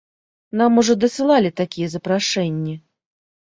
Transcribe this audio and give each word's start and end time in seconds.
Нам 0.61 0.79
ужо 0.83 0.93
дасылалі 1.03 1.53
такія 1.63 1.93
запрашэнні. 1.95 2.79